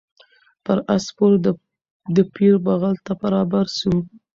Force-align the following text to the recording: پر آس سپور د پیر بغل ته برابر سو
پر 0.63 0.77
آس 0.93 1.03
سپور 1.09 1.31
د 2.15 2.17
پیر 2.35 2.53
بغل 2.65 2.95
ته 3.05 3.13
برابر 3.21 3.65
سو 3.79 3.91